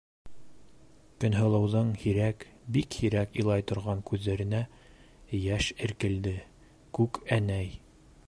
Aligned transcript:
Көнһылыуҙың 1.23 1.91
һирәк, 2.03 2.45
бик 2.77 2.97
һирәк 3.01 3.37
илай 3.43 3.65
торған 3.73 4.01
күҙҙәренә 4.09 4.61
йәш 5.41 5.71
эркелде: 5.89 6.35
«Күкәнәй!» 6.99 7.71